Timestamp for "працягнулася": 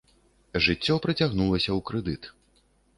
1.05-1.71